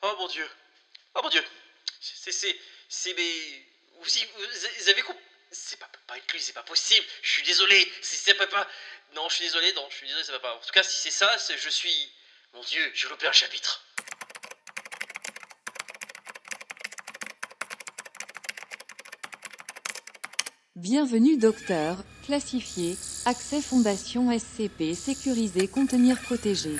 [0.02, 0.50] Oh mon dieu.
[1.14, 1.44] Oh mon dieu.
[2.00, 2.32] C'est.
[2.32, 2.60] C'est.
[2.88, 3.14] C'est.
[3.14, 3.66] Mais.
[3.94, 5.24] Vous, avez compris.
[5.52, 7.06] C'est pas, pas lui, c'est pas possible.
[7.22, 7.92] Je suis désolé.
[8.02, 8.68] C'est, peut pas.
[9.12, 10.54] Non, je suis désolé, non, je suis désolé, ça va pas.
[10.54, 12.12] En tout cas, si c'est ça, c'est- je suis.
[12.52, 13.84] Mon dieu, j'ai loupé un chapitre.
[20.82, 26.70] Bienvenue docteur, classifié, accès fondation SCP sécurisé contenir protégé.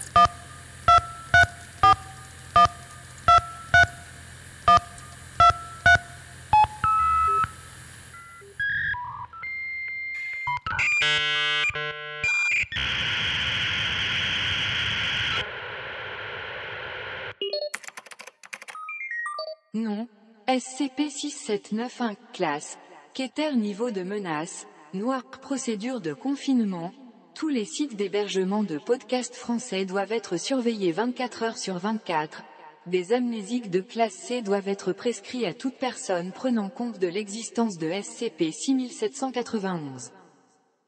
[19.74, 20.08] Nom
[20.48, 22.78] SCP-6791 classe
[23.12, 26.92] Keter niveau de menace Noir procédure de confinement?
[27.34, 32.44] Tous les sites d'hébergement de podcasts français doivent être surveillés 24 heures sur 24
[32.86, 37.78] Des amnésiques de classe C doivent être prescrits à toute personne prenant compte de l'existence
[37.78, 40.12] de SCP-6791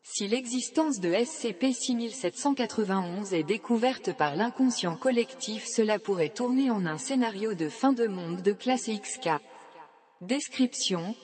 [0.04, 7.54] si l'existence de SCP-6791 est découverte par l'inconscient collectif cela pourrait tourner en un scénario
[7.54, 9.28] de fin de monde de classe XK.
[10.20, 11.14] Description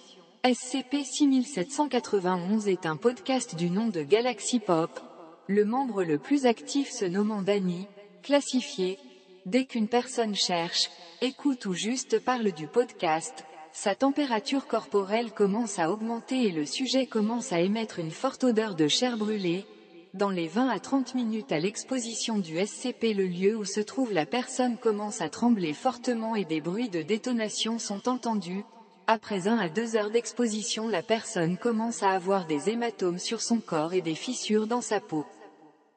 [0.49, 4.99] SCP-6791 est un podcast du nom de Galaxy Pop.
[5.47, 7.87] Le membre le plus actif se nommant Danny,
[8.23, 8.99] classifié.
[9.45, 10.89] Dès qu'une personne cherche,
[11.21, 17.05] écoute ou juste parle du podcast, sa température corporelle commence à augmenter et le sujet
[17.05, 19.67] commence à émettre une forte odeur de chair brûlée.
[20.15, 24.15] Dans les 20 à 30 minutes à l'exposition du SCP le lieu où se trouve
[24.15, 28.65] la personne commence à trembler fortement et des bruits de détonation sont entendus.
[29.11, 33.57] Après 1 à 2 heures d'exposition la personne commence à avoir des hématomes sur son
[33.57, 35.25] corps et des fissures dans sa peau.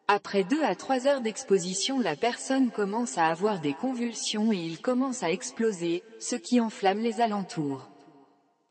[0.07, 4.79] Après 2 à 3 heures d'exposition la personne commence à avoir des convulsions et il
[4.79, 7.89] commence à exploser, ce qui enflamme les alentours.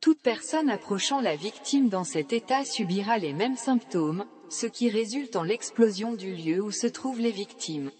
[0.01, 5.37] Toute personne approchant la victime dans cet état subira les mêmes symptômes, ce qui résulte
[5.37, 7.91] en l'explosion du lieu où se trouvent les victimes.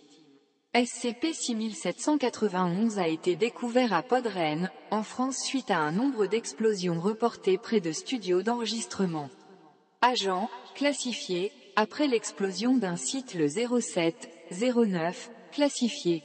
[0.75, 7.81] SCP-6791 a été découvert à Podren, en France suite à un nombre d'explosions reportées près
[7.81, 9.31] de studios d'enregistrement.
[10.01, 16.23] Agent, classifié, après l'explosion d'un site le 07, 09, classifié.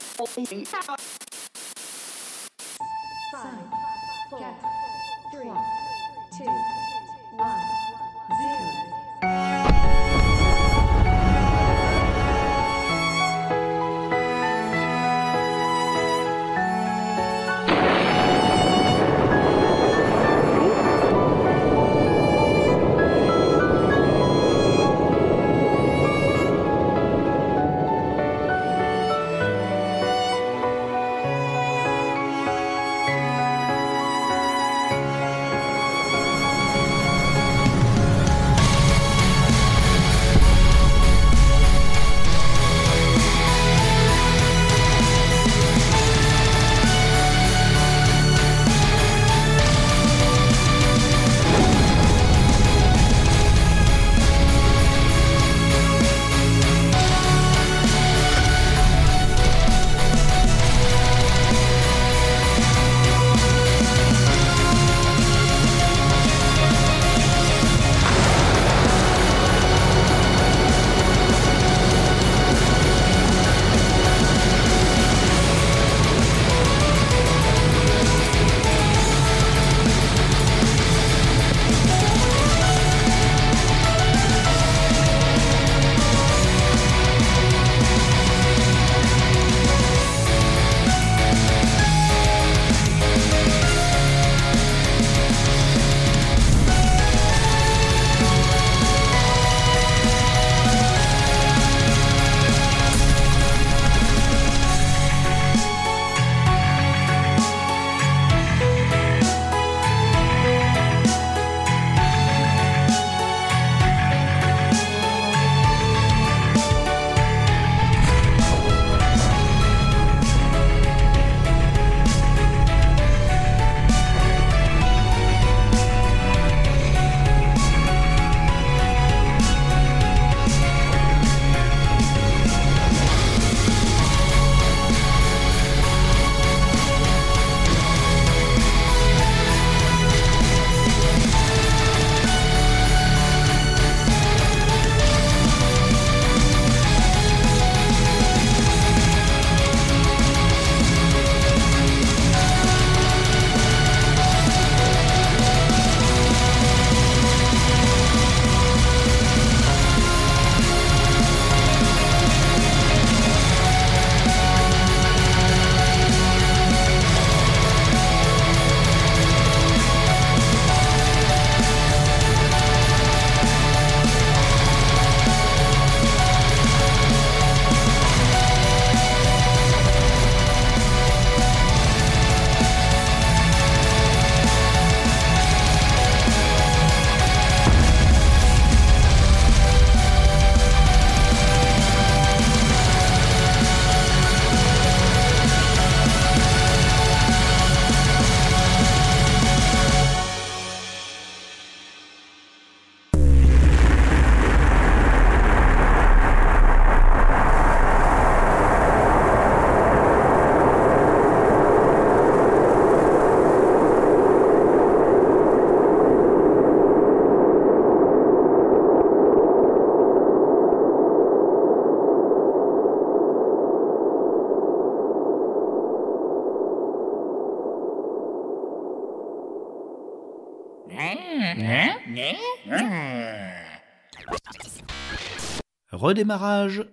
[236.06, 236.86] Redémarrage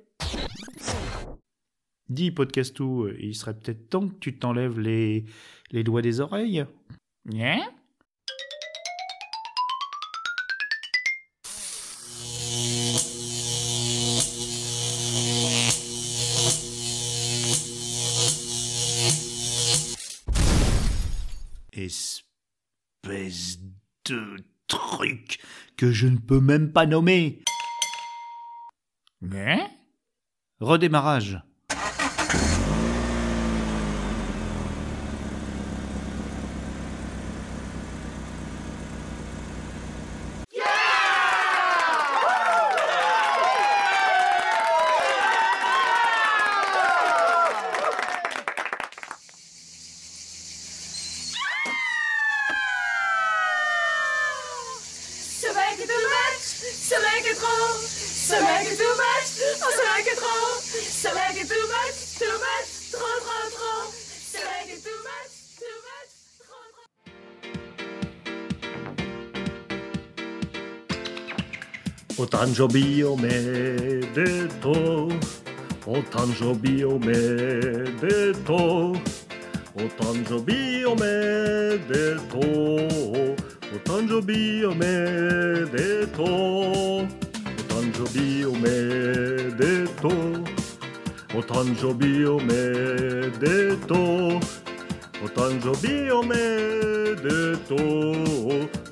[2.10, 5.26] Dis, Podcastou, il serait peut-être temps que tu t'enlèves les,
[5.70, 6.66] les doigts des oreilles.
[7.32, 7.62] Hein?
[21.72, 23.60] Espèce
[24.10, 25.38] de truc
[25.78, 27.44] que je ne peux même pas nommer.
[29.32, 29.70] Hein?
[30.60, 31.42] Redémarrage.
[72.16, 74.74] お誕生日おめでとう。
[75.88, 78.58] お誕生日おめでとう。
[79.74, 81.02] お誕生日おめ
[81.88, 82.42] でとう。
[83.74, 84.86] お誕生日おめ
[85.72, 86.26] でとう。
[86.28, 88.70] お誕生日おめ
[89.58, 90.12] でとう。
[91.36, 92.52] お誕生日おめ
[93.40, 94.38] でとう。
[95.24, 96.36] お誕生日おめ
[97.16, 98.43] でとう。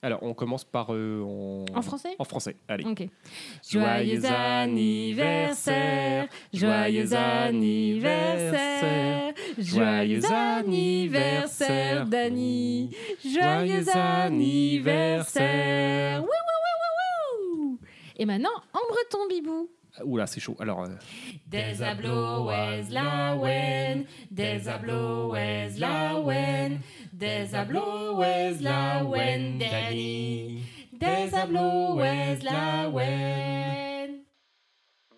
[0.00, 0.94] Alors, on commence par.
[0.94, 1.64] euh, en...
[1.74, 2.14] En français?
[2.18, 2.84] En français, allez.
[2.84, 3.02] Ok.
[3.68, 12.94] Joyeux anniversaire, joyeux anniversaire, joyeux anniversaire, Dani,
[13.24, 16.20] joyeux anniversaire.
[16.20, 17.78] Wouh, wouh, wouh, wouh, wouh.
[18.16, 19.68] Et maintenant, en breton, Bibou.
[20.04, 20.56] Oula, c'est chaud.
[20.60, 20.82] Alors.
[20.84, 20.88] euh,
[21.46, 22.50] Des abloes
[22.90, 25.34] la wen, des abloes
[25.78, 26.80] la wen,
[27.12, 28.22] des abloes
[28.60, 31.96] la wen, Dani, des abloes
[32.42, 34.22] la wen.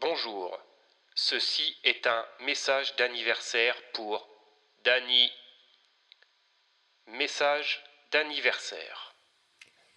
[0.00, 0.58] Bonjour.
[1.14, 4.26] Ceci est un message d'anniversaire pour
[4.84, 5.30] Dany.
[7.06, 7.80] Message
[8.12, 9.14] d'anniversaire.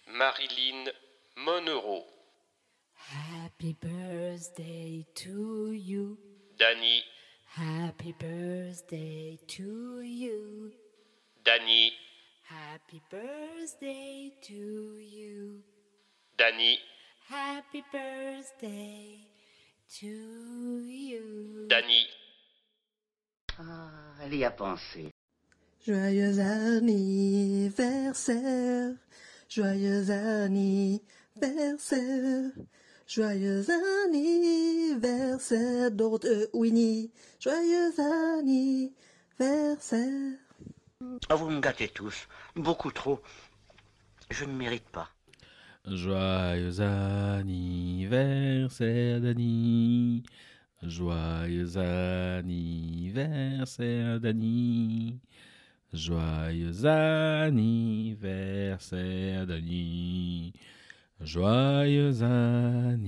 [0.06, 0.84] Marilyn
[1.36, 2.04] Monero.
[3.10, 4.03] Happy birthday
[4.36, 6.18] to you.
[6.58, 7.00] Dany.
[7.46, 10.72] Happy birthday to you.
[11.44, 11.90] Dany.
[12.42, 15.62] Happy birthday to you.
[16.36, 16.78] Dany.
[17.28, 19.18] Happy birthday
[20.00, 21.68] to you.
[21.68, 22.04] Dany.
[23.60, 25.12] Ah, elle y a pensé.
[25.86, 28.96] Joyeux anniversaire,
[29.48, 32.50] joyeux anniversaire,
[33.14, 33.64] joyeux
[34.08, 37.92] anniversaire, Dorothée Winnie, joyeux
[39.38, 40.36] anniversaire.
[41.28, 42.26] Ah, vous me gâtez tous.
[42.56, 43.22] Beaucoup trop.
[44.30, 45.10] Je ne mérite pas.
[45.86, 50.24] Joyeux anniversaire, Dani.
[50.82, 55.20] Joyeux anniversaire, Dani.
[55.92, 60.52] Joyeux anniversaire, Dani.
[61.24, 62.98] Joyeux anniversaire.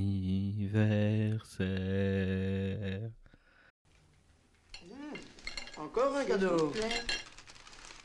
[5.76, 6.72] Encore un cadeau.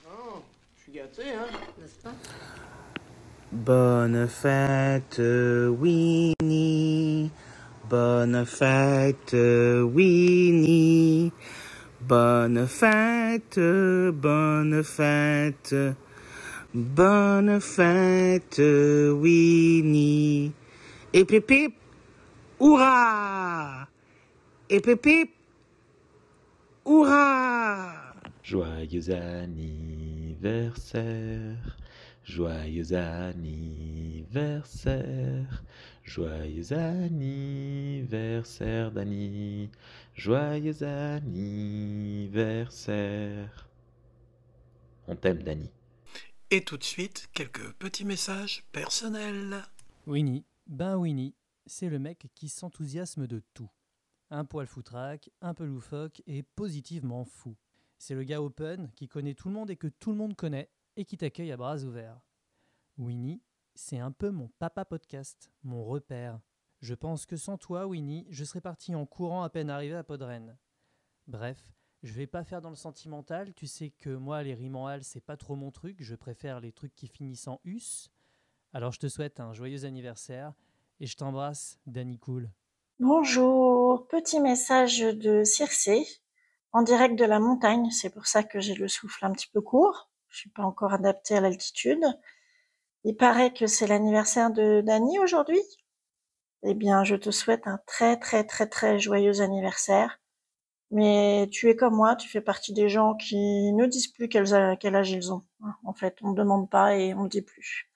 [0.06, 0.42] Oh,
[0.76, 1.48] je suis gâté, hein
[1.80, 2.14] N'est-ce pas?
[3.54, 5.22] Bonne fête,
[5.80, 7.32] Winnie.
[7.90, 11.32] Bonne fête, Winnie.
[12.02, 15.74] Bonne fête, bonne fête.
[16.74, 20.54] Bonne fête, Winnie.
[21.12, 21.76] Et pipip,
[22.62, 23.90] hurrah!
[24.70, 25.34] Et pipip,
[26.86, 28.14] hurrah!
[28.42, 31.78] Joyeux anniversaire,
[32.24, 35.66] joyeux anniversaire,
[36.06, 39.70] joyeux anniversaire Dani,
[40.16, 43.68] joyeux anniversaire.
[45.10, 45.70] On t'aime Dani.
[46.54, 49.64] Et tout de suite, quelques petits messages personnels.
[50.06, 51.34] Winnie, ben Winnie,
[51.66, 53.70] c'est le mec qui s'enthousiasme de tout.
[54.32, 57.56] Un poil foutraque, un peu loufoque et positivement fou.
[57.98, 60.70] C'est le gars open qui connaît tout le monde et que tout le monde connaît
[60.98, 62.20] et qui t'accueille à bras ouverts.
[62.98, 63.42] Winnie,
[63.74, 66.42] c'est un peu mon papa podcast, mon repère.
[66.82, 70.04] Je pense que sans toi, Winnie, je serais parti en courant à peine arrivé à
[70.04, 70.58] Podren.
[71.28, 71.72] Bref,
[72.04, 75.04] je vais pas faire dans le sentimental, tu sais que moi les rimes en hal
[75.04, 78.10] c'est pas trop mon truc, je préfère les trucs qui finissent en us.
[78.74, 80.54] Alors je te souhaite un joyeux anniversaire
[81.00, 82.50] et je t'embrasse, Danny Cool.
[83.00, 86.06] Bonjour, petit message de Circé,
[86.72, 89.62] en direct de la montagne, c'est pour ça que j'ai le souffle un petit peu
[89.62, 92.04] court, je suis pas encore adaptée à l'altitude.
[93.04, 95.62] Il paraît que c'est l'anniversaire de Dany aujourd'hui.
[96.64, 100.21] Eh bien, je te souhaite un très très très très joyeux anniversaire.
[100.92, 104.46] Mais tu es comme moi, tu fais partie des gens qui ne disent plus quel,
[104.80, 105.44] quel âge ils ont.
[105.64, 105.74] hein.
[105.86, 107.90] En fait, on ne demande pas et on ne dit plus.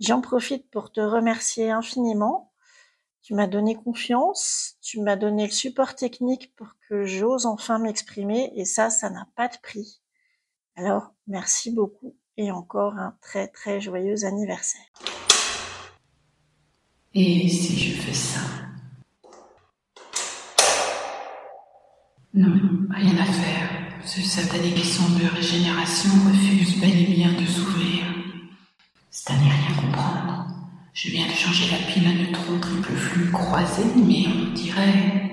[0.00, 2.52] J'en profite pour te remercier infiniment.
[3.22, 8.52] Tu m'as donné confiance, tu m'as donné le support technique pour que j'ose enfin m'exprimer
[8.54, 10.02] et ça, ça n'a pas de prix.
[10.76, 14.82] Alors, merci beaucoup et encore un très très joyeux anniversaire.
[17.14, 18.40] Et si je fais ça?
[22.36, 22.52] Non,
[22.90, 23.68] rien à faire.
[24.04, 28.02] Ce satané caisson de régénération refuse bel et bien de s'ouvrir.
[29.28, 30.46] À n'y rien comprendre.
[30.92, 35.30] Je viens de changer la pile à neutrons triple flux croisé, mais on dirait...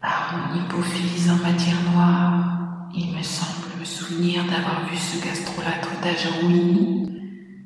[0.00, 5.90] Par mon hypophyse en matière noire, il me semble me souvenir d'avoir vu ce gastrolâtre
[6.02, 6.48] d'agent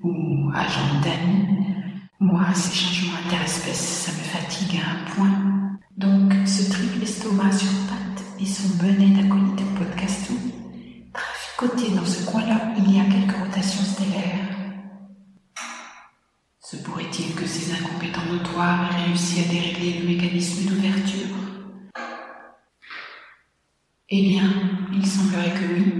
[0.02, 1.46] ou agent Danny.
[2.20, 5.78] Moi, ces changements interespèces, ça me fatigue à un point.
[5.96, 10.34] Donc, ce triple estomac sur pattes et son bonnet d'acolyte podcastou,
[11.12, 14.48] traficoté dans ce coin-là, il y a quelques rotations stellaires.
[16.60, 21.36] Se pourrait-il que ces incompétents notoires aient réussi à dérégler le mécanisme d'ouverture?
[24.10, 24.50] Eh bien,
[24.92, 25.92] il semblerait que oui.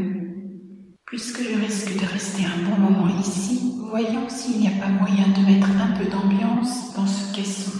[1.07, 5.29] Puisque je risque de rester un bon moment ici, voyons s'il n'y a pas moyen
[5.29, 7.73] de mettre un peu d'ambiance dans ce caisson.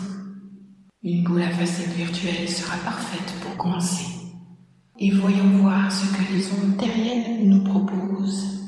[1.03, 4.14] Une boule à facettes virtuelle sera parfaite pour commencer.
[4.97, 8.61] Et voyons voir ce que les ondes terriennes nous proposent.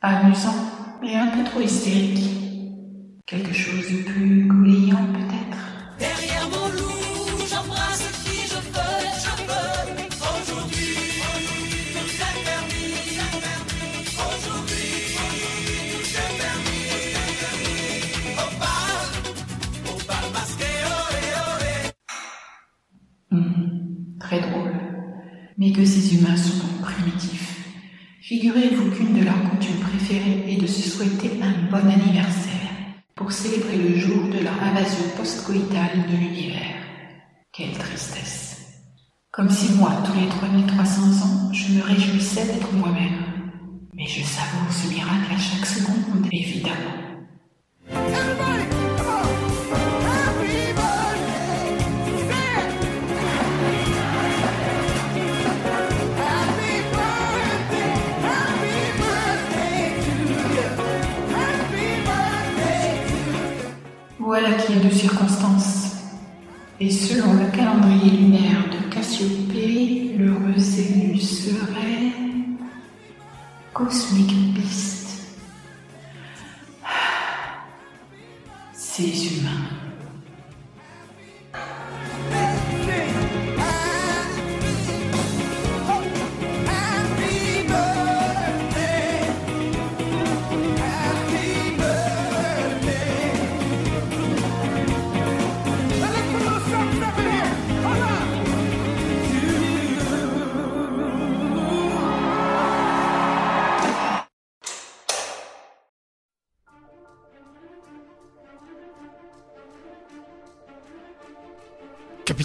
[0.00, 0.50] Amusant,
[1.00, 2.17] mais un peu trop hystérique.
[28.28, 32.68] Figurez-vous qu'une de leurs coutumes préférées est de se souhaiter un bon anniversaire
[33.14, 36.76] pour célébrer le jour de leur invasion post-coïtale de l'univers.
[37.52, 38.82] Quelle tristesse.
[39.30, 43.24] Comme si moi, tous les 3300 ans, je me réjouissais d'être moi-même.
[43.94, 46.98] Mais je savoure ce miracle à chaque seconde, évidemment.
[66.88, 72.14] Et selon le calendrier lunaire de Cassiopée, l'heureux élu serait
[73.74, 74.27] Cosmic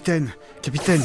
[0.04, 0.32] Capitaine,
[0.62, 1.02] capitaine,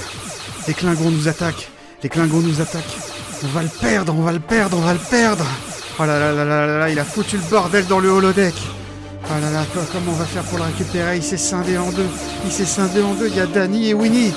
[0.66, 1.68] les Klingons nous attaquent.
[2.02, 2.98] Les Klingons nous attaquent.
[3.44, 5.44] On va le perdre, on va le perdre, on va le perdre.
[6.00, 8.54] Oh là là là là là là, il a foutu le bordel dans le holodeck.
[9.22, 11.16] Oh là là, co- comment on va faire pour le récupérer?
[11.18, 12.08] Il s'est scindé en deux.
[12.44, 13.28] Il s'est scindé en deux.
[13.28, 14.32] Il y a Danny et Winnie.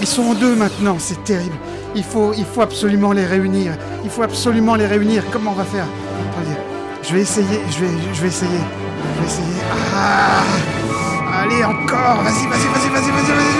[0.00, 1.56] Ils sont en deux maintenant, c'est terrible.
[1.94, 3.76] Il faut, il faut absolument les réunir.
[4.02, 5.24] Il faut absolument les réunir.
[5.30, 5.84] Comment on va faire?
[7.02, 8.50] Je vais essayer, je vais, je vais essayer.
[9.16, 9.60] Je vais essayer.
[9.94, 10.42] Ah
[11.42, 13.59] Allez, encore vas-y, vas-y, vas-y, vas-y, vas-y, vas-y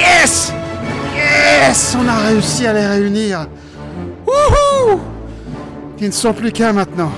[0.00, 0.52] yes
[1.14, 3.46] yes on a réussi à les réunir
[4.26, 5.00] Wouhou
[5.98, 7.12] Ils ne sont plus qu'un maintenant.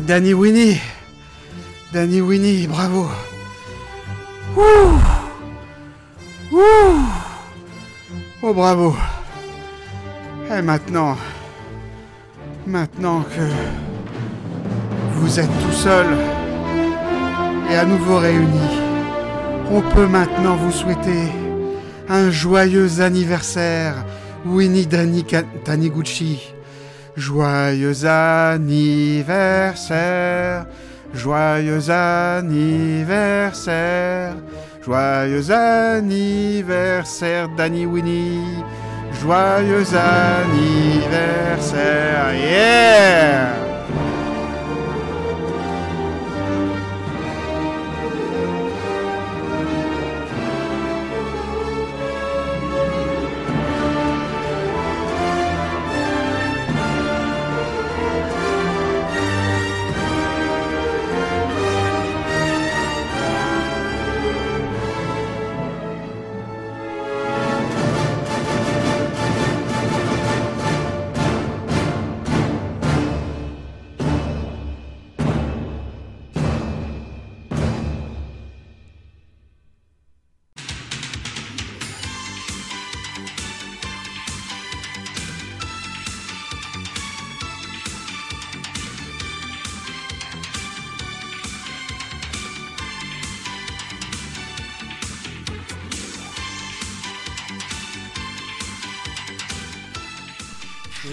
[0.00, 0.80] Danny Winnie.
[1.92, 3.06] Danny Winnie, bravo.
[4.56, 4.98] Ouh.
[6.52, 6.58] Ouh.
[8.42, 8.96] Oh bravo.
[10.50, 11.16] Et maintenant.
[12.66, 13.46] Maintenant que
[15.14, 16.06] vous êtes tout seul
[17.70, 18.80] et à nouveau réunis,
[19.70, 21.32] on peut maintenant vous souhaiter
[22.08, 24.04] un joyeux anniversaire
[24.46, 25.24] Winnie Dani
[25.64, 26.54] Taniguchi.
[27.16, 30.66] Joyeux anniversaire,
[31.12, 34.36] joyeux anniversaire,
[34.84, 38.62] joyeux anniversaire Danny Winnie,
[39.20, 43.67] joyeux anniversaire, yeah!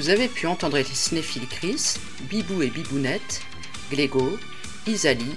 [0.05, 1.95] Vous avez pu entendre les cinéphiles Chris,
[2.29, 3.41] Bibou et Bibounette,
[3.89, 4.37] Glégo,
[4.85, 5.35] Isali,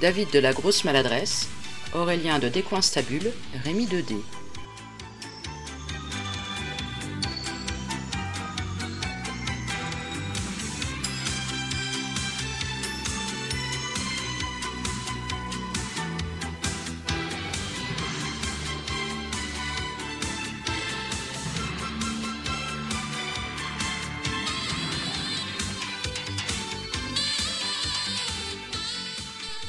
[0.00, 1.48] David de la Grosse Maladresse,
[1.96, 3.32] Aurélien de Décoinstabule,
[3.64, 4.14] Rémi 2D.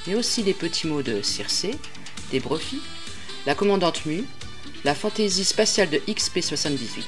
[0.08, 1.72] Mais aussi les petits mots de Circé,
[2.32, 2.82] des Brefis,
[3.46, 4.24] la commandante Mu,
[4.84, 7.04] la fantaisie spatiale de XP78.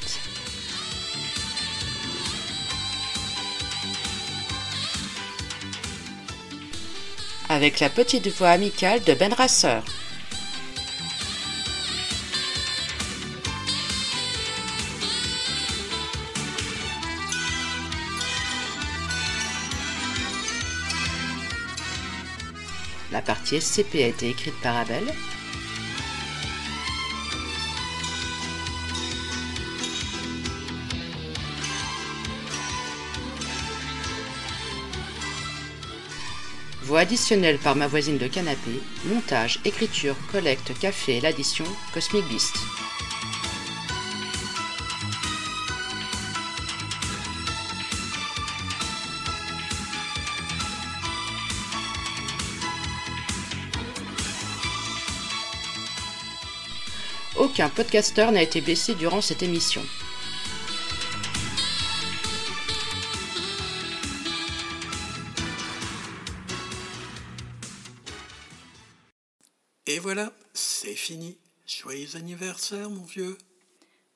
[7.49, 9.79] Avec la petite voix amicale de Ben Rasser.
[23.49, 25.03] SCP a été écrite par Abel.
[36.83, 42.55] Voix additionnelle par ma voisine de canapé, montage, écriture, collecte, café et l'addition, Cosmic Beast.
[57.57, 59.81] Aucun podcasteur n'a été blessé durant cette émission.
[69.87, 71.39] Et voilà, c'est fini.
[71.65, 73.39] Joyeux anniversaire, mon vieux.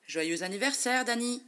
[0.06, 1.42] Joyeux anniversaire, Dani